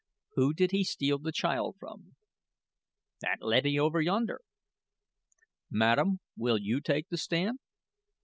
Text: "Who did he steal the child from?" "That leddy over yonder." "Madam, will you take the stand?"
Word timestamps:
"Who 0.33 0.55
did 0.55 0.71
he 0.71 0.83
steal 0.83 1.19
the 1.19 1.31
child 1.31 1.75
from?" 1.79 2.15
"That 3.21 3.37
leddy 3.41 3.77
over 3.79 4.01
yonder." 4.01 4.41
"Madam, 5.69 6.21
will 6.35 6.57
you 6.57 6.81
take 6.81 7.09
the 7.09 7.17
stand?" 7.19 7.59